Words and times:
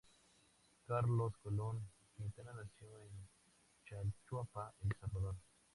Carlos 0.87 1.37
Colón-Quintana 1.43 2.53
nació 2.55 2.87
en 3.03 3.29
Chalchuapa, 3.85 4.73
El 4.79 4.95
Salvador. 4.99 5.35